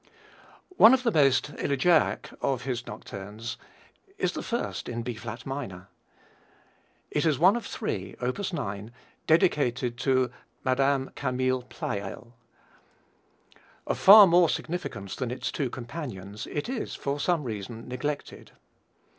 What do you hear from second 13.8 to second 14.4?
Of far